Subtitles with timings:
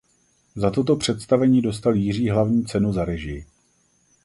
[0.55, 3.45] Za toto představení dostal Jiří hlavní cenu za režii.